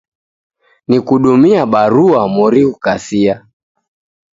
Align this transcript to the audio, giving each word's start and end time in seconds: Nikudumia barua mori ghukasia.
Nikudumia 0.89 1.61
barua 1.71 2.21
mori 2.35 2.61
ghukasia. 2.67 3.35